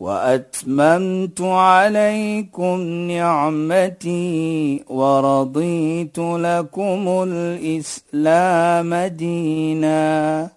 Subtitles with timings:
[0.00, 2.80] وأتممت عليكم
[3.10, 10.50] نعمتي ورضيت لكم الإسلام دينا.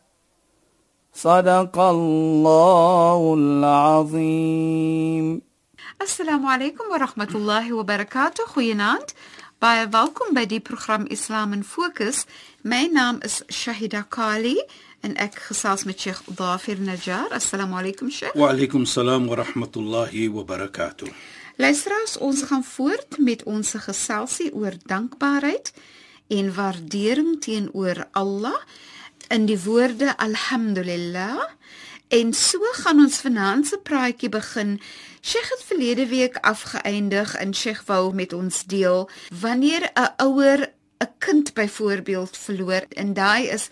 [1.14, 5.42] صدق الله العظيم.
[6.02, 8.46] السلام عليكم ورحمة الله وبركاته.
[8.46, 9.12] خوينات
[9.62, 12.26] باي welcome by the program islam in focus.
[12.64, 14.58] My name is shahida kali.
[15.02, 17.32] En ek gesels met Sheikh Dafir Najjar.
[17.34, 18.34] Assalamu alaykum Sheikh.
[18.38, 21.10] Wa alaykum salaam wa rahmatullahi wa barakatuh.
[21.58, 25.74] Luisteraars, ons gaan voort met ons geselsie oor dankbaarheid
[26.28, 28.58] en waardering teenoor Allah
[29.30, 31.40] in die woorde alhamdulillah.
[32.12, 34.80] En so gaan ons vanaand se praatjie begin.
[35.22, 39.10] Sheikh het verlede week afgeëindig en Sheikh wou met ons deel
[39.42, 40.70] wanneer 'n ouer
[41.01, 43.69] 'n kind byvoorbeeld verloor en daai is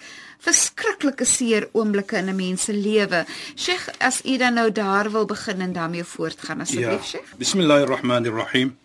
[0.47, 3.25] verskriklike seer oomblikke in 'n mens se lewe.
[3.57, 7.03] Sheikh, as u dan nou daar wil begin en daarmee voortgaan asseblief, Ja.
[7.03, 7.29] Sheikh.
[7.39, 8.77] Bismillahirrahmanirrahim.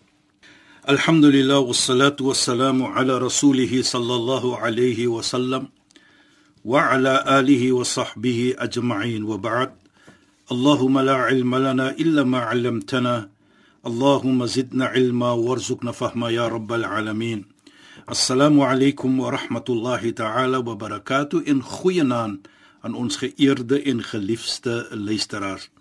[0.84, 5.68] Alhamdulillah wassalatu wassalamu ala rasulih sallallahu alayhi wa sallam
[6.64, 9.70] wa ala alihi wa sahbihi ajma'in wa ba'd.
[10.50, 13.28] اللهم لا علم لنا إلا ما علمتنا
[13.86, 17.44] اللهم زدنا علما وارزقنا فهما يا رب العالمين
[18.07, 22.47] Assalamu alaykum wa rahmatullahi ta'ala wa barakatuh in goeienaand
[22.85, 25.71] aan ons geëerde en geliefde luisteraars.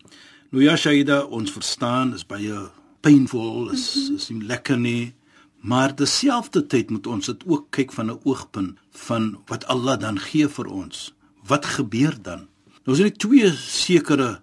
[0.48, 2.70] Nou ja Shaida, ons verstaan is baie
[3.05, 3.84] painful, is
[4.16, 5.12] is nie lekker nie,
[5.61, 10.48] maar terselfdertyd moet ons dit ook kyk van 'n oogpunt van wat Allah dan gee
[10.48, 11.12] vir ons.
[11.44, 12.49] Wat gebeur dan?
[12.88, 14.41] Nou is dit twee sekere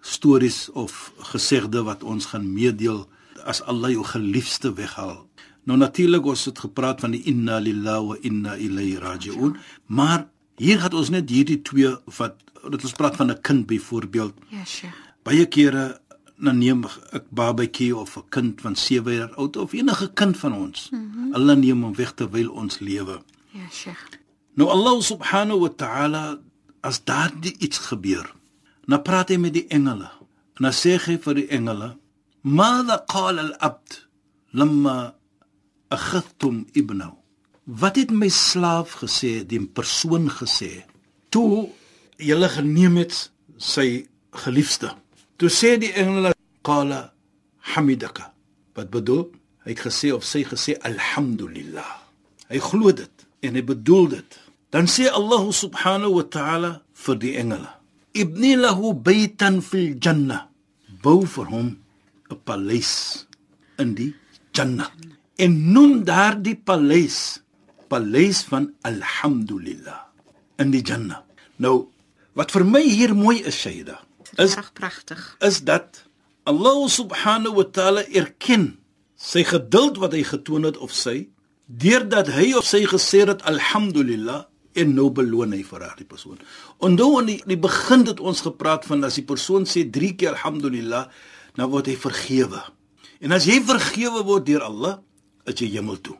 [0.00, 3.08] stories of gesegde wat ons gaan meedeel
[3.42, 5.25] as Allah jou geliefde weghaal
[5.66, 9.56] Nou natuurlik ons het gepraat van die inna lillahi wa inna ilayhi raji'un,
[9.86, 10.28] maar
[10.62, 12.38] hier gaan ons net hierdie twee wat
[12.70, 14.34] dit ons praat van 'n kind byvoorbeeld.
[14.48, 14.94] Ja, Sheikh.
[15.22, 16.00] Baie kere
[16.38, 20.52] dan neem 'n babatjie of 'n kind van 7 jaar oud of enige kind van
[20.52, 20.88] ons.
[20.90, 21.34] Mm -hmm.
[21.34, 23.22] Allah neem hom weg terwyl ons lewe.
[23.50, 24.06] Ja, Sheikh.
[24.54, 26.38] Nou Allah subhanahu wa ta'ala
[26.80, 28.34] as daardie iets gebeur,
[28.86, 30.10] dan praat hy met die engele.
[30.56, 31.96] En dan sê hy vir die engele:
[32.40, 34.08] "Mada qala al-abd
[34.50, 35.14] lamma
[35.90, 37.16] akhadtum ibnahu?"
[37.66, 40.86] Wat het my slaaf gesê, die persoon gesê,
[41.34, 41.68] toe
[42.16, 44.92] julle geneem het sy geliefde?
[45.36, 46.30] Toe sê die engele:
[46.62, 47.12] "Qala
[47.74, 48.32] hamidaka."
[48.74, 49.30] Wat bedoel?
[49.64, 51.90] Hy het gesê of sy gesê alhamdulillah.
[52.48, 54.30] Hy glo dit en hy bedoel dit.
[54.70, 57.70] Dan sê Allah subhanahu wa ta'ala vir die engele:
[58.14, 60.46] "Ibni lahu baytan fil jannah."
[61.02, 61.68] Bou vir hom
[62.30, 63.26] 'n paleis
[63.78, 64.14] in die
[64.54, 64.90] Jannah.
[65.36, 67.42] En noem daardie paleis
[67.88, 70.00] paleis van alhamdulillah
[70.58, 71.22] in die Jannah.
[71.62, 71.86] Nou,
[72.36, 74.00] wat vir my hier mooi is, Shaida,
[74.42, 75.22] is Reg pragtig.
[75.40, 76.02] is dat
[76.44, 78.76] Allah subhanahu wa ta'ala erken
[79.16, 81.28] sy geduld wat hy getoon het of sy
[81.66, 84.44] deurdat hy of sy gesê het alhamdulillah
[84.76, 86.38] en nou beloon hy vir daardie persoon.
[86.84, 90.36] Onthou in die, die begin het ons gepraat van as die persoon sê 3 keer
[90.36, 91.06] alhamdulillah,
[91.56, 92.60] dan word hy vergewe.
[93.24, 94.98] En as jy vergewe word deur Allah,
[95.46, 96.16] is jy hemel toe.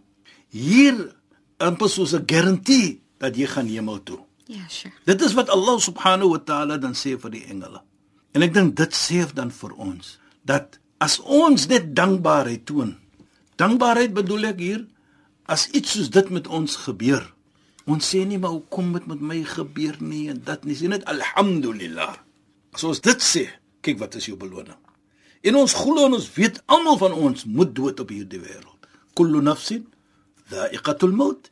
[0.54, 1.14] Hier
[1.58, 4.20] amper soos 'n garantie dat jy gaan hemel toe.
[4.46, 4.94] Ja, Sheikh.
[5.04, 7.82] Dit is wat Allah subhanahu wa ta'ala dan sê vir die engele.
[8.32, 12.96] En ek dink dit sê dan vir ons dat as ons net dankbaarheid toon.
[13.56, 14.86] Dankbaarheid bedoel ek hier
[15.50, 17.24] as iets soos dit met ons gebeur.
[17.86, 20.76] Ons sê nie maar hoekom dit met my gebeur nie en dat nie.
[20.78, 22.14] Sê net alhamdulillah.
[22.74, 23.46] As ons dit sê,
[23.82, 24.78] kyk wat is jou beloning.
[25.46, 28.75] En ons glo en ons weet almal van ons moet dood op hierdie wêreld.
[29.16, 29.86] Kullu nafsin
[30.50, 31.48] dha'iqatul maut.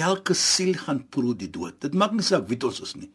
[0.00, 1.80] Elke siel gaan proe die dood.
[1.82, 3.10] Dit maak nie saak wie ons is nie.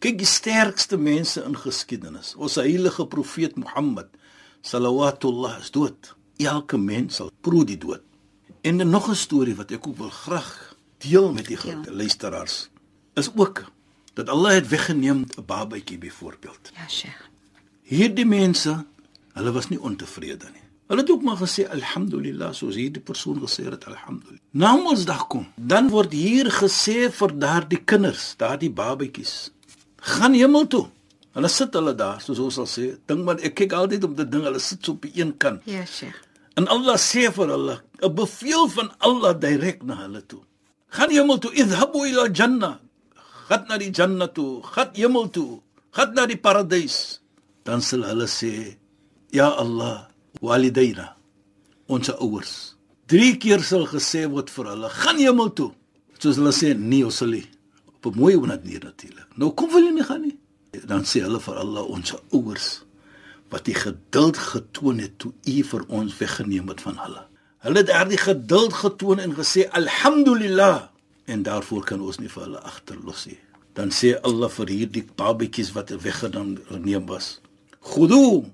[0.00, 2.34] Kyk die sterkste mense in geskiedenis.
[2.36, 4.08] Ons heilige profeet Mohammed
[4.66, 6.14] salawatullah is dood.
[6.42, 8.02] Elke mens sal proe die dood.
[8.62, 11.82] En nog 'n storie wat ek ook wil graag deel met die Ja.
[11.90, 12.68] luisteraars
[13.14, 13.64] is ook
[14.14, 16.72] dat Allah het weggeneem 'n babatjie byvoorbeeld.
[16.74, 17.28] Ja, Sheikh.
[17.82, 18.84] Hierdie mense,
[19.32, 20.65] hulle was nie ontevrede nie.
[20.86, 24.42] Hulle het ook maar gesê alhamdulillah soos hierdie persoon gesê het alhamdulillah.
[24.54, 29.50] Nou Mondsdag kom, dan word hier gesê vir daardie kinders, daardie babatjies,
[30.14, 30.84] gaan hemel toe.
[31.36, 32.86] Hulle sit hulle daar, soos ons sal sê.
[33.10, 35.66] Ding maar ek kyk altyd op die ding, hulle sit so op die een kant.
[35.68, 36.22] Ja, Sheikh.
[36.56, 40.42] En Allah sê vir hulle 'n bevel van Allah direk na hulle toe.
[40.88, 42.78] Gaan hemel toe, idhabu ila jannah.
[43.48, 45.60] Gaan na die jannah toe, gaan hemel toe,
[45.90, 47.20] gaan na die paradys.
[47.64, 48.78] Dan sal hulle sê,
[49.30, 50.08] "Ya Allah,
[50.40, 51.16] walidaina."
[51.86, 52.74] Ons ouers.
[53.06, 55.72] Drie keer sal gesê word vir hulle, "Gaan hemel toe."
[56.18, 57.46] Soos hulle sê, "Nee, ons sal nie."
[57.86, 59.26] Op 'n mooi manier natuurlik.
[59.36, 60.38] Nou kom wil jy nie gaan nie.
[60.86, 62.86] Dan sê hulle vir Allah, "Ons ouers."
[63.48, 67.22] wat die geduld getoon het toe u vir ons weggeneem het van hulle.
[67.66, 70.88] Hulle het daardie geduld getoon en gesê alhamdulillah
[71.26, 73.38] en daarvoor kan ons nie vir hulle agterlos nie.
[73.76, 77.40] Dan sê Allah vir hierdie babetjies wat weggeneem was.
[77.86, 78.46] Khudu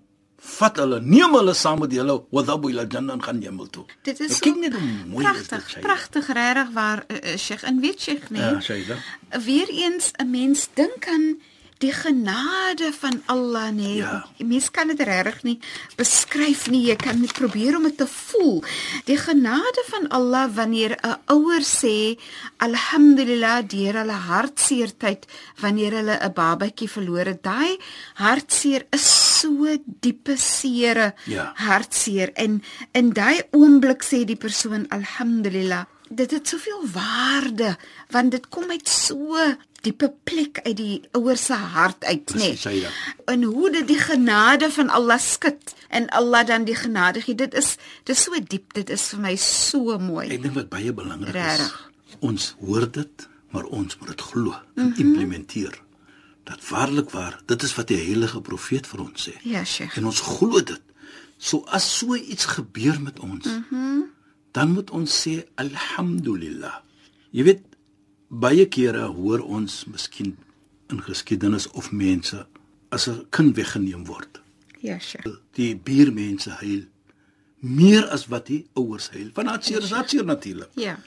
[0.42, 3.84] fat hulle neem hulle saam met julle wadhabu ila jannah gaan hemel toe.
[4.02, 4.74] Dit is Nou, kyk net
[5.06, 8.42] mooi pragtig, pragtig regtig waar uh, Sheikh en weet Sheikh nee.
[8.42, 8.98] Ja, Shaida.
[9.46, 11.38] Weereens 'n mens dink aan
[11.82, 13.96] die genade van Allah nee.
[13.96, 14.26] Ja.
[14.38, 15.58] Mens kan dit regtig nie
[15.98, 16.84] beskryf nie.
[16.86, 18.62] Jy kan net probeer om dit te voel.
[19.08, 22.18] Die genade van Allah wanneer 'n ouer sê
[22.56, 25.26] alhamdulillah deur hulle hartseertyd
[25.62, 27.42] wanneer hulle 'n babatjie verloor het.
[27.42, 27.78] Daai
[28.14, 31.50] hartseer is so diepe seere Ja.
[31.66, 32.62] hartseer en
[32.92, 37.76] in daai oomblik sê die persoon alhamdulillah dit het soveel waarde
[38.12, 39.38] want dit kom uit so
[39.82, 42.90] diepe plek uit die ouer se hart uit nê Presies, Saida.
[43.32, 47.54] en hoe dit die genade van Allah skud en Allah dan die genade gee dit
[47.58, 50.92] is dit is so diep dit is vir my so mooi Ek dink wat baie
[50.92, 51.40] belangrik is.
[51.40, 51.90] Regtig.
[52.22, 55.00] Ons hoor dit, maar ons moet dit glo en mm -hmm.
[55.06, 55.81] implementeer.
[56.44, 59.34] Dat waarlik waar, dit is wat die heilige profeet vir ons sê.
[59.42, 60.82] ja Sheikh En ons glo dit.
[61.38, 64.04] So as so iets gebeur met ons, mm -hmm.
[64.50, 66.74] dan moet ons sê alhamdulillah.
[67.30, 67.62] Jy weet
[68.28, 70.36] baie kere hoor ons miskien
[70.88, 72.46] in geskiedenis of mense
[72.88, 74.40] as 'n kind weggeneem word.
[74.80, 76.84] ja Sheikh Die buurmense huil
[77.58, 79.30] meer as wat die ouers huil.
[79.34, 80.68] Want hartseer is hartseer natuurlik.
[80.74, 80.98] ja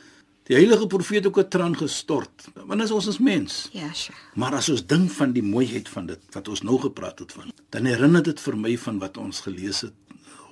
[0.46, 2.48] Die heilige profeet ook 'n traan gestort.
[2.54, 3.70] Want as ons is mens.
[3.72, 7.20] ja Sheikh Maar as ons dink van die mooiheid van dit wat ons nou gepraat
[7.20, 9.94] het van, dan herinner dit vir my van wat ons gelees het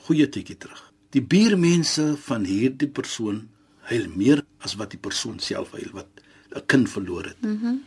[0.06, 0.94] goeie tydjie terug.
[1.10, 3.50] Die buurmense van hierdie persoon
[3.80, 6.08] huil meer as wat die persoon self huil wat
[6.56, 7.42] 'n kind verloor het.
[7.42, 7.66] Mhm.
[7.66, 7.82] Mm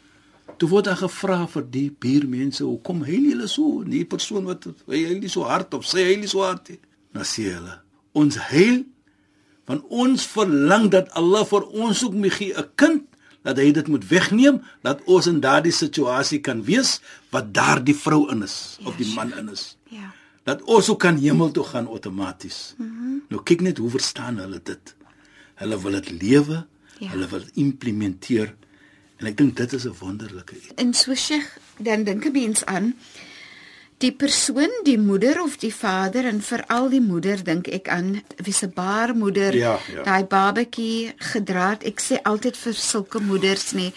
[0.56, 4.64] Toe word daar gevra vir die buurmense, "Hoekom huil julle so?" En Die persoon wat
[4.86, 6.78] hy huil nie so hard of sê hy huil nie so hard nie.
[7.14, 7.80] Sê hulle,
[8.12, 8.84] "Ons huil
[9.66, 13.02] want ons verlang dat Allah vir ons ook mee gee 'n kind
[13.42, 18.30] dat hy dit moet wegneem dat ons in daardie situasie kan wees wat daardie vrou
[18.30, 19.76] in is of die man in is.
[19.88, 20.12] Ja.
[20.44, 23.22] Dat ons ook kan hemel toe gaan outomaties mm -hmm.
[23.28, 24.94] nou kyk net hoe verstaan hulle dit.
[25.54, 26.66] Hulle wil dit lewe
[26.98, 27.10] Ja.
[27.12, 28.54] hulle wil dit implementeer.
[29.20, 30.74] En ek dink dit is 'n wonderlike iets.
[30.74, 32.94] En so Sheikh, dan dink 'n mens aan
[33.98, 38.52] die persoon, die moeder of die vader en veral die moeder dink ek aan wie
[38.52, 40.02] se baarmoeder Ja, ja.
[40.04, 41.86] daai babatjie gedra het.
[41.88, 43.92] Ek sê altyd vir sulke moeders nê,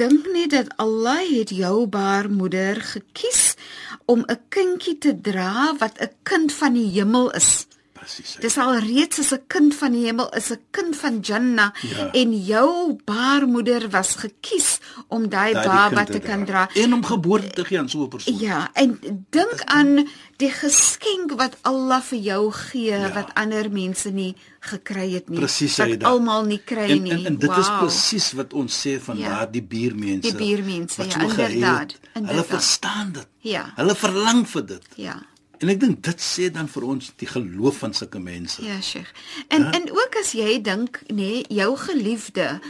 [0.00, 3.56] dink net dat Allah het jou baarmoeder gekies
[4.04, 7.66] om 'n kindjie te dra wat 'n kind van die hemel is.
[8.00, 11.70] Presies Dis al reeds as 'n kind van die hemel is 'n kind van Jannah
[11.82, 12.10] Ja.
[12.12, 16.68] en jou baarmoeder was gekies om daai baba kind te kan dra.
[16.74, 18.98] en om geboorte te gee aan so 'n persoon Ja, en
[19.30, 23.12] dink aan die geskenk wat Allah vir jou gee Ja.
[23.12, 25.38] wat ander mense nie gekry het nie.
[25.38, 27.12] Presies, wat almal nie kry en, nie.
[27.12, 27.78] en, en dit is Wow.
[27.78, 29.28] presies wat ons sê van Ja.
[29.28, 31.94] daardie buurmense Die buurmense, ja, inderdaad.
[32.12, 33.72] hulle verstaan dit Ja.
[33.76, 35.22] hulle verlang vir dit Ja.
[35.60, 38.62] En ek dink dit sê dan vir ons die geloof van sulke mense.
[38.64, 39.10] Ja, Sheikh.
[39.48, 39.70] En Ja.
[39.76, 42.60] en ook as jy dink, nê, nee, jou geliefde,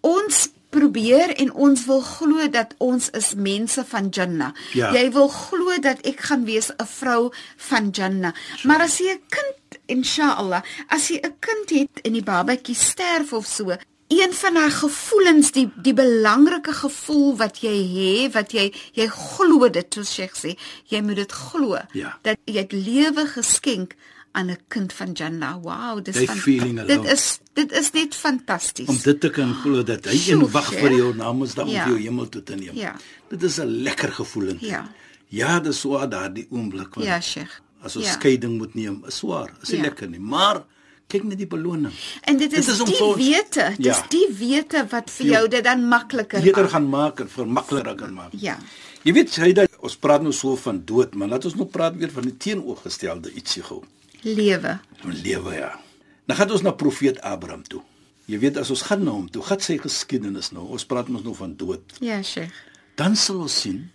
[0.00, 4.52] ons probeer en ons wil glo dat ons is mense van Jannah.
[4.74, 4.90] Ja.
[4.92, 8.34] Jy wil glo dat ek gaan wees 'n vrou van Jannah.
[8.64, 13.32] Maar as jy 'n kind, inshallah, as jy 'n kind het en die babatjie sterf
[13.32, 13.76] of so,
[14.22, 19.68] een van daai gevoelens, die die belangrike gevoel wat jy het, wat jy jy glo
[19.70, 20.56] dit, soos Sheikh sê,
[20.90, 22.18] jy moet dit glo Ja.
[22.22, 23.94] dat jy het lewe geskenk
[24.32, 25.62] aan 'n kind van Jannah.
[25.62, 28.88] Wow, dis van- Dit is dit is net fantasties.
[28.88, 31.84] Om dit te kan glo dat hy een wag vir jou namensdag om Ja.
[31.84, 32.74] vir jou hemel toe te neem.
[32.74, 32.96] Ja.
[33.28, 34.56] Dit is 'n lekker gevoel.
[34.60, 34.90] Ja.
[35.28, 37.60] Ja, dis swaar daardie oomblik want Ja, Sheikh.
[37.82, 38.12] as ons Ja.
[38.12, 39.50] skeiding moet neem, is swaar.
[39.62, 39.84] Is nie Ja.
[39.84, 40.64] lekker nie, maar
[41.08, 41.92] kyk net die beloning.
[42.22, 44.06] En dit is, Dit is die ons- wete, dis Ja.
[44.08, 46.70] die wete wat vir jou dit dan makliker Beter maak.
[46.70, 48.32] gaan maak en vermakliker kan maak.
[48.32, 48.58] Ja.
[49.04, 51.96] Jy weet, hy dat ons praat nou so van dood, maar laat ons nou praat
[51.96, 53.82] weer van die teenoorgestelde ietsie gou.
[54.22, 54.78] Lewe.
[55.04, 55.80] Lewe ja.
[56.26, 57.82] Dan gaan ons na profeet Abraham toe.
[58.26, 60.64] Jy weet as ons gaan na hom toe, gaan sy geskiedenis nou.
[60.72, 61.82] Ons praat mos nou van dood.
[62.00, 62.52] Ja, Sheikh.
[62.96, 63.90] Dan sal ons sien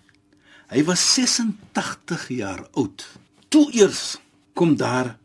[0.70, 3.06] hy was 86 jaar oud.
[3.50, 4.18] Toe eers
[4.54, 5.18] kom daar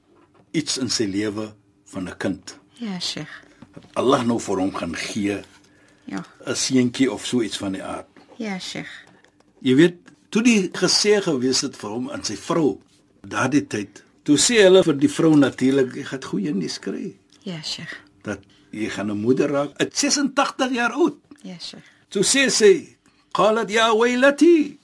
[0.53, 1.53] iets in sy lewe
[1.95, 2.59] van 'n kind.
[2.83, 3.31] Ja, Sheikh.
[3.75, 5.41] Dat Allah nou vir hom gaan gee
[6.05, 6.25] Ja.
[6.47, 8.07] 'n seentjie of so iets van die aard.
[8.37, 8.91] Ja, Sheikh.
[9.63, 9.97] Jy weet,
[10.29, 12.81] toe die gesê gewees het vir hom en sy vrou
[13.27, 17.63] daardie tyd, toe sê hulle vir die vrou natuurlik, jy gaan goeie nuus kry Ja,
[17.63, 17.95] Sheikh.
[18.23, 21.15] dat jy gaan 'n moeder raak, at 86 jaar oud.
[21.43, 21.85] Ja, Sheikh.
[22.09, 22.97] Toe sê sy,
[23.33, 24.79] "Qalat ya waylati,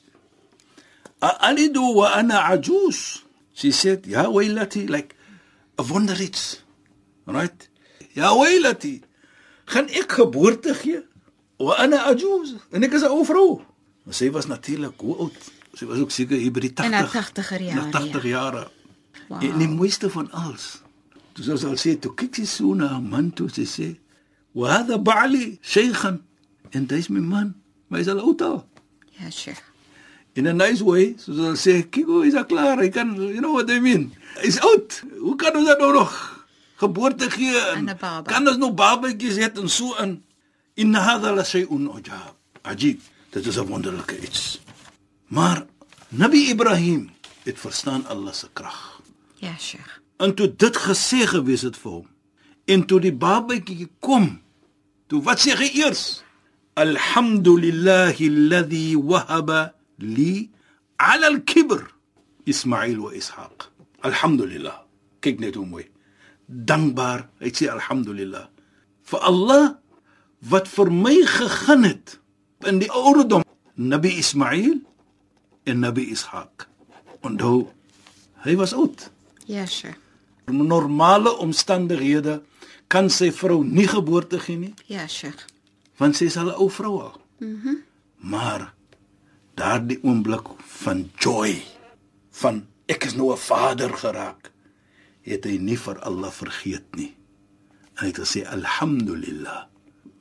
[1.21, 3.23] a'alidu wa ana ajuz."
[3.55, 5.15] She said, "Ya waylati," like
[5.79, 6.63] a wonder iets.
[7.33, 7.69] Right?
[8.13, 9.01] "Ya waylati,
[9.65, 11.03] gaan ek geboorte gee?
[11.59, 13.61] Wa ana ajuz." En ek is 'n ou vrou.
[14.05, 15.39] Maar sy was natuurlik hoe oud?
[15.75, 16.85] Sy was ook seker hier by die 80.
[16.87, 18.71] In haar 80er jare, Na 80 jare.
[19.29, 19.43] Wow.
[19.43, 20.83] En die mooiste van alles.
[21.33, 23.97] Toe sou sy sê, toe kyk sy so na haar man toe sy sê,
[24.53, 26.23] "Wa hadha ba'li shaykhan."
[26.71, 27.55] En dis my man,
[27.89, 28.67] maar hy's al oud al.
[29.19, 29.63] Ja, Sheikh.
[30.35, 33.53] In a nice way, so sy sê, "Kyk hy's al klaar, hy kan, you know
[33.53, 34.13] what I mean.
[34.43, 35.03] Hy's oud.
[35.21, 36.40] Hoe kan ons dan nou nog
[36.81, 37.89] geboorte gee en
[38.25, 40.23] kan ons nog babatjies hê en so in
[40.75, 42.37] in hadha la shay'un ujab.
[42.63, 43.01] Ajib.
[43.31, 44.61] Dit is 'n wonderlike iets.
[45.27, 45.67] Maar
[46.09, 47.11] Nabi Ibrahim
[47.45, 49.01] het verstaan Allah se krag.
[49.37, 50.01] Ja, Sheikh.
[50.17, 52.09] En toe dit gesê gewees het vir hom
[52.65, 54.41] en toe die babatjie kom,
[55.07, 56.23] toe wat sê hy eers?
[56.75, 60.51] Alhamdulillahi alladhi wahaba li
[60.97, 61.83] ala al-kibr
[62.45, 63.69] Ismail wa Ishaq.
[64.01, 64.79] Alhamdulillah.
[65.21, 65.90] Kyk net hoe mooi.
[66.51, 67.29] Dankbaar.
[67.41, 68.49] Hy sê alhamdulillah
[69.11, 69.79] vir Allah
[70.51, 72.19] wat vir my gegee het
[72.67, 73.43] in die ouderdom
[73.77, 74.81] Nabi Ismail
[75.67, 76.67] en Nabi Ishaq.
[77.23, 77.69] Onthou,
[78.45, 79.11] hy was oud
[79.47, 79.97] Ja, Sheikh.
[80.47, 82.41] normale omstandighede
[82.89, 85.47] kan sy vrou nie geboorte gee nie Ja, Sheikh.
[85.99, 87.21] want sy is al 'n ou vrou al.
[87.39, 87.69] Mhm.
[87.69, 87.83] Mm
[88.23, 88.75] maar
[89.57, 90.45] daardie oomblik
[90.85, 91.63] van joy
[92.33, 94.51] van ek is nou 'n vader geraak
[95.23, 97.15] het hy nie vir Allah vergeet nie.
[97.97, 99.67] En hy het gesê alhamdulillah.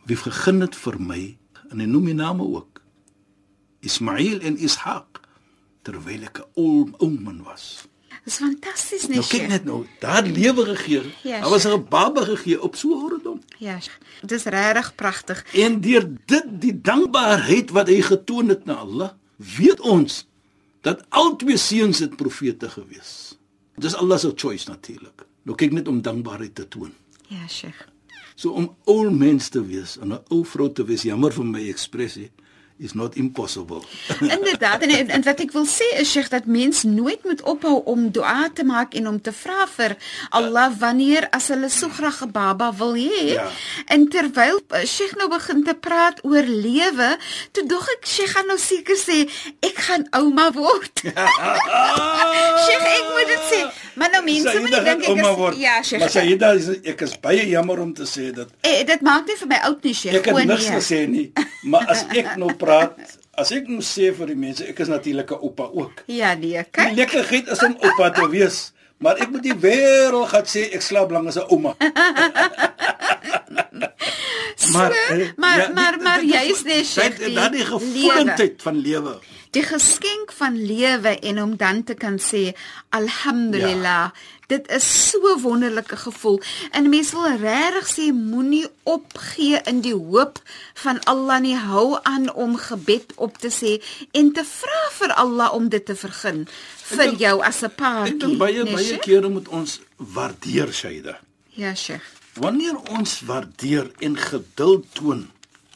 [0.06, 1.38] Wie vergun dit vir my
[1.72, 2.82] en hy noem die name ook.
[3.86, 5.22] Ismail en Ishaq
[5.88, 7.86] terwyl ek 'n ou ou man was.
[8.26, 11.14] Dis fantasties, nee, Nou kyk net nou, daar lewe gegee.
[11.24, 11.66] Ja, Daar was.
[11.66, 13.42] 'n baba gegee op so ouderdom.
[13.58, 13.80] Ja.
[14.26, 15.46] Dis regtig pragtig.
[15.54, 20.28] En deur dit die dankbaarheid wat hy getoon het na Allah, weet ons
[20.82, 23.39] dat albei seuns het profete gewees.
[23.80, 25.24] Dis Allah se choice natuurlik.
[25.48, 26.92] Nou kyk net om dankbaarheid te toon.
[27.30, 27.86] Ja, Sheikh.
[28.36, 31.70] So om ou mens te wees en 'n ou vrou te wees, jammer vir my
[31.70, 32.32] ekspressie,
[32.80, 33.84] is not impossible.
[34.38, 37.82] Inderdaad en, en en wat ek wil sê is Sheikh dat mens nooit moet ophou
[37.92, 39.96] om dua te maak en om te vra vir
[40.36, 43.36] Allah wanneer as hulle so graag 'n baba wil hê.
[43.36, 43.48] Ja.
[43.86, 47.18] En terwyl eh, Sheikh nou begin te praat oor lewe,
[47.52, 49.28] toe dog ek Sheikh gaan nou seker sê
[49.60, 51.04] ek gaan ouma word.
[52.66, 53.62] Sheikh, ek moet dit sê.
[54.00, 56.00] Maar nou mense moet nie dink ek is ja, Sheikh.
[56.00, 56.54] Maar Sayyida,
[56.94, 59.84] ek is baie jammer om te sê dat Eh, dit maak nie vir my oud
[59.84, 60.20] nie, Sheikh.
[60.20, 60.80] Ek het niks nee.
[60.80, 61.26] gesê nie,
[61.64, 62.68] maar as ek nou praat,
[63.34, 66.04] as ek moet sê vir die mense, ek is natuurlik 'n oupa ook.
[66.08, 66.96] Ja, nee, Die kyk.
[66.96, 71.12] lekkerheid is om oupa te wees, maar ek moet die wêreld gaan sê ek slaap
[71.12, 71.76] lank as 'n ouma.
[74.74, 77.18] Maar eh, maar ja, maar maar dit is jy's nee, wat- Sheikh.
[77.18, 79.18] dit- Daardie gevoelendheid van lewe.
[79.52, 82.52] Die geskenk van lewe en om dan te kan sê
[82.90, 83.82] alhamdulillah.
[83.84, 84.14] Ja.
[84.50, 86.42] Dit is so 'n wonderlike gevoel.
[86.72, 90.42] En mense wil regtig sê moenie opgee in die hoop
[90.74, 91.56] van Allah nie.
[91.58, 93.78] Hou aan om gebed op te sê
[94.12, 96.48] en te vra vir Allah om dit te vergun
[96.84, 98.14] vir dink- jou as 'n paartjie.
[98.14, 101.20] Ek dink baie nee, baie kere moet ons waardeer Shaida.
[101.50, 102.04] Ja, Sheikh.
[102.34, 105.30] Wanneer ons waardeer en geduld toon,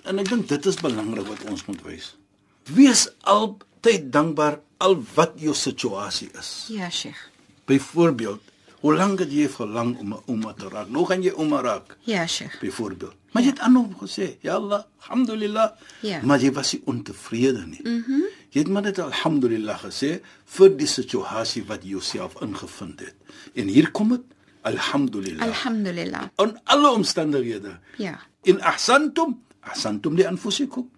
[0.04, 2.16] en ek dink dit is belangrik wat ons moet wys.
[2.64, 6.66] Wees altyd dankbaar al wat jou situasie is.
[6.70, 7.30] Ja, Sheikh.
[7.66, 8.42] Byvoorbeeld,
[8.84, 10.90] hoe lank het jy verlang om 'n ouma te raak?
[10.92, 12.60] Nou gaan jy ouma raak, Ja, Sheikh.
[12.60, 13.16] byvoorbeeld.
[13.32, 15.72] Maar jy het aanhou gesê, "Ya Allah, alhamdulillah."
[16.02, 16.20] Ja.
[16.24, 17.82] Maar jy was nie ontevrede nie.
[17.84, 18.12] Mhm.
[18.12, 18.24] Mm
[18.54, 23.16] jy het maar net alhamdulillah gesê vir die situasie wat jy jouself ingevind het.
[23.56, 24.22] En hier kom dit,
[24.62, 25.42] alhamdulillah.
[25.48, 26.24] Alhamdulillah.
[26.38, 27.80] In alle omstandighede.
[27.98, 28.20] Ja.
[28.44, 30.90] In ahsantum, ahsantum li anfusikum.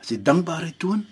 [0.00, 1.06] As jy dankbaarheid toon,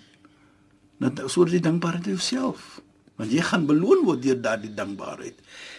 [0.99, 2.81] dan soort jy dankbaarheid vir jouself.
[3.19, 5.35] Want jy gaan beloon word deur daardie dankbaarheid.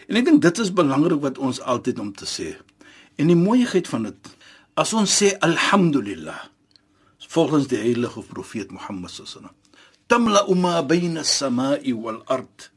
[0.08, 2.52] En ek dink dit is belangrik wat ons altyd om te sê.
[3.16, 4.32] En die mooiheid van dit,
[4.76, 6.38] as ons sê alhamdulillah,
[7.30, 9.56] volgens die heilige profeet Mohammed sallallahu
[10.10, 12.70] tamla ma bayna as-samaa'i wal ard.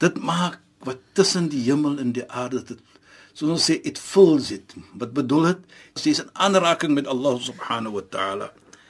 [0.00, 2.80] Dit maak wat tussen die hemel en die aarde dit
[3.36, 4.74] soos ons sê it fills it.
[5.00, 5.60] Wat bedoel dit?
[5.94, 8.48] Dit is 'n aanraking met Allah subhanahu wa ta'ala.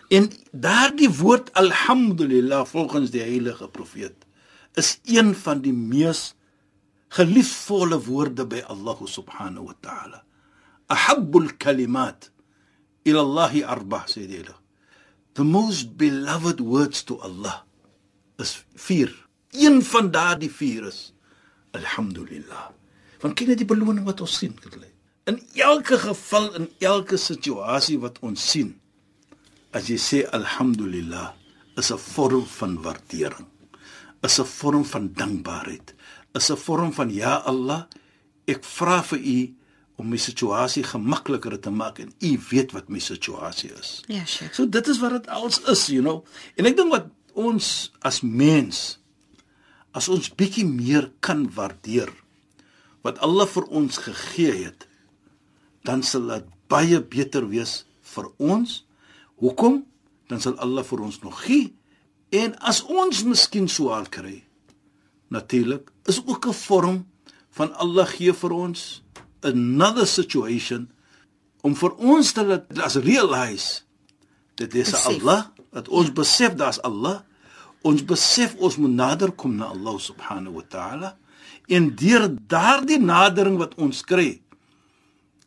[0.09, 4.15] En daardie woord alhamdulillah volgens die heilige profeet
[4.75, 6.35] is een van die mees
[7.11, 10.23] geliefvolle woorde by Allah subhanahu wa ta'ala.
[10.91, 12.31] Ahabbul kalimat
[13.05, 14.55] ila Allah arba sê die Here.
[15.35, 17.65] The most beloved words to Allah
[18.39, 19.11] is vier.
[19.53, 21.13] Een van daardie vier is
[21.75, 22.71] alhamdulillah.
[23.23, 24.79] Want kyk net die beloning wat ons sien, kyk.
[25.31, 28.73] In elke geval in elke situasie wat ons sien,
[29.77, 31.31] as jy sê alhamdulillah,
[31.79, 33.47] is 'n vorm van waardering.
[34.23, 35.95] Is 'n vorm van dankbaarheid.
[36.35, 37.87] Is 'n vorm van ja Allah,
[38.45, 39.55] ek vra vir u
[39.97, 44.03] om my situasie gemakliker te maak en u weet wat my situasie is.
[44.09, 44.55] Ja, Sheikh.
[44.55, 46.25] So dit is wat dit als is, you know.
[46.57, 48.99] En ek dink wat ons as mens
[49.93, 52.13] as ons bietjie meer kan waardeer
[53.03, 54.87] wat Allah vir ons gegee het,
[55.83, 57.85] dan sal dit baie beter wees
[58.15, 58.85] vir ons.
[59.41, 59.85] Hoekom?
[60.29, 61.73] Dan sal Allah vir ons nog gee
[62.31, 64.43] en as ons miskien swaar kry,
[65.29, 67.07] natuurlik is ook 'n vorm
[67.51, 69.03] van Allah gee vir ons
[69.41, 70.91] another situation
[71.61, 73.83] om vir ons te laat as realize
[74.55, 74.95] dat dis.
[75.07, 77.23] Allah, dat ons besef daar's Allah.
[77.83, 81.17] Ons besef ons moet nader kom na Allah subhanahu wa ta'ala
[81.71, 84.41] en deur daardie nadering wat ons kry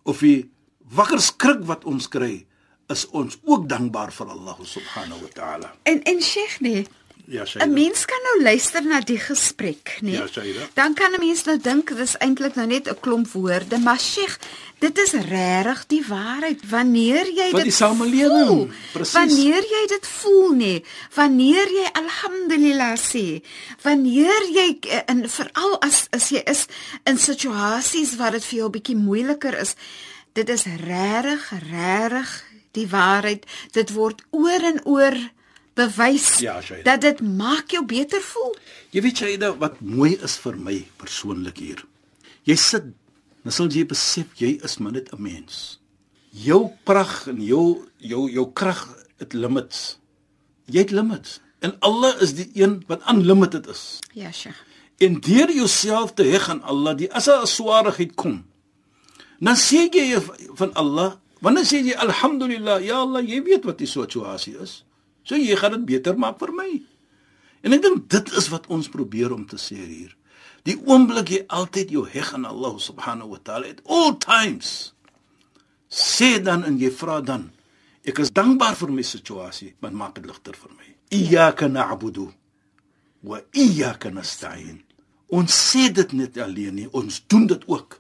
[0.08, 0.50] of die
[0.96, 2.46] wakker skrik wat ons kry
[2.88, 5.74] is ons ook dankbaar vir Allah subhanahu wa ta'ala.
[5.84, 6.88] En en Sheikh nee,
[7.26, 10.12] Ja, 'n mens kan nou luister na die gesprek, nee.
[10.12, 10.60] Ja, Shaida.
[10.74, 14.38] Dan kan 'n mens nou dink dis eintlik nou net 'n klomp woorde, maar Sheikh,
[14.80, 19.14] dit is regtig die waarheid wanneer jy Wat dit die samelewing, voel, presies.
[19.14, 23.44] Wanneer jy dit voel nee, wanneer jy alhamdulillah sê,
[23.82, 26.66] wanneer jy eh, in veral as as jy is
[27.04, 29.76] in situasies waar dit vir jou 'n bietjie moeiliker is,
[30.34, 33.46] dit is regtig regtig die waarheid.
[33.76, 35.18] Dit word oor en oor
[35.78, 36.84] bewys Ja, Shaida.
[36.92, 38.56] dat dit maak jou beter voel.
[38.94, 41.82] Jy weet jy nou wat mooi is vir my persoonlik hier.
[42.46, 42.84] Jy sit,
[43.44, 45.80] dan sal jy besef jy is maar net 'n mens.
[46.32, 48.88] Jou pragt en jou jou jou krag
[49.20, 49.98] het limits.
[50.66, 51.40] Jy het limits.
[51.62, 54.00] En Allah is die een wat unlimited is.
[54.14, 54.58] Ja, Sheikh.
[55.00, 58.46] En deur jouself te heg aan Allah, die as 'n swaarigheid kom,
[59.40, 60.20] dan sê jy
[60.56, 64.82] van Allah, wanneer sê jy alhamdulillah, ja Allah, jy weet wat die situasie is.
[65.28, 66.72] So jy gaan dit beter maak vir my.
[67.64, 70.12] En ek dink dit is wat ons probeer om te sê hier.
[70.68, 74.94] Die oomblik jy altyd jou heg aan Allah subhanahu wa ta'ala at all times.
[75.92, 77.50] Sê dan en jy vra dan,
[78.08, 80.88] ek is dankbaar vir my situasie, maar maak dit ligter vir my.
[81.14, 82.30] Iyyaka na'budu
[83.24, 84.82] wa iyyaka nasta'in.
[85.34, 88.00] Ons sê dit net alleen nie, ons doen dit ook.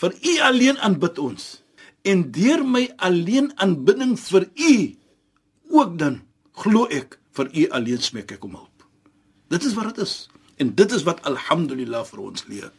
[0.00, 1.59] Vir U alleen aanbid ons.
[2.02, 4.74] En deur my alleen aanbidding vir U
[5.70, 6.20] ook dan
[6.62, 8.86] glo ek vir U alleen smeek ek om hulp.
[9.52, 10.28] Dit is wat dit is.
[10.60, 12.70] En dit is wat alhamdulillah vir ons leer.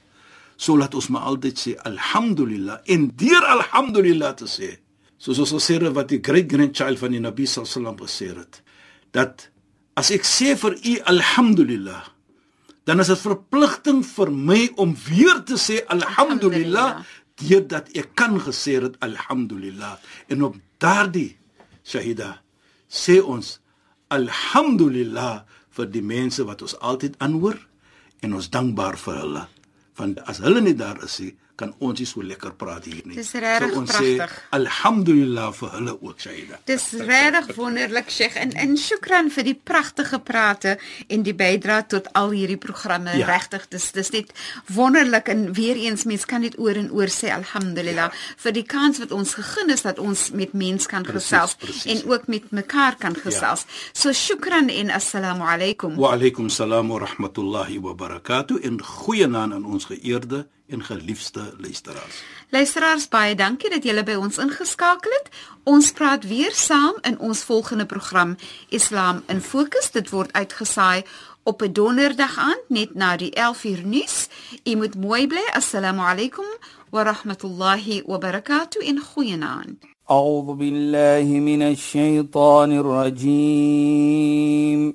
[0.57, 4.75] So laat ons maar altyd sê alhamdulillah en deur alhamdulillah te sê.
[5.21, 8.61] Soos ons gesê het wat die great grandchild van die Nabi sallam gesê het
[9.15, 9.49] dat
[9.99, 12.03] as ek sê vir u alhamdulillah
[12.89, 17.03] dan is dit verpligting vir my om weer te sê alhamdulillah
[17.41, 19.97] deurdat ek kan gesê het alhamdulillah.
[20.29, 21.35] En op daardie
[21.83, 22.41] shahida
[22.89, 23.59] sê ons
[24.11, 27.57] alhamdulillah vir die mense wat ons altyd aanhoor
[28.21, 29.45] en ons dankbaar vir hulle.
[29.99, 33.17] Want as hulle nie daar is nie kan ons nie so lekker praat hier nie.
[33.19, 34.35] Dis regtig so pragtig.
[34.57, 36.59] alhamdulillah vir hulle ook Shaida.
[36.69, 38.37] Dis regtig wonderlik, Sheikh.
[38.41, 43.15] En en shukran vir die pragtige prate en die bydrae tot al hierdie programme.
[43.17, 43.29] Ja.
[43.29, 44.31] Regtig, dis dis net
[44.73, 48.21] wonderlik en weer eens mens kan dit oor en oor sê alhamdulillah ja.
[48.43, 51.85] vir die kans wat ons gegeen is dat ons met mense kan Precies, gesels precies.
[51.93, 53.65] en ook met mekaar kan gesels.
[53.67, 53.91] Ja.
[53.93, 55.95] So shukran en assalamu alaykum.
[55.99, 62.22] Wa alaykum salaam wa rahmatullahi wa barakatuh en goeienaand aan ons geëerde en geliefde luisteraars.
[62.50, 65.28] Luisteraars, baie dankie dat julle by ons ingeskakel het.
[65.64, 68.36] Ons praat weer saam in ons volgende program
[68.68, 69.90] Islam in Fokus.
[69.90, 71.04] Dit word uitgesaai
[71.42, 74.28] op 'n donderdag aand net na die 11uur nuus.
[74.64, 75.44] U moet mooi bly.
[75.52, 76.44] Assalamu alaykum
[76.90, 79.84] wa rahmatullahi wa barakatuh in goeienaand.
[80.10, 84.94] أعوذ بالله من الشيطان الرجيم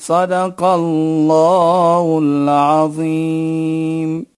[0.00, 4.29] صدق الله العظيم.